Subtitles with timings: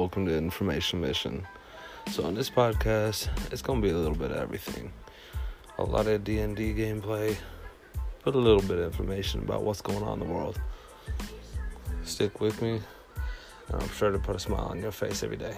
[0.00, 1.46] Welcome to Information Mission.
[2.10, 4.94] So on this podcast, it's gonna be a little bit of everything.
[5.76, 7.36] A lot of D and D gameplay,
[8.24, 10.58] but a little bit of information about what's going on in the world.
[12.02, 12.80] Stick with me,
[13.68, 15.54] and I'm sure to put a smile on your face every day.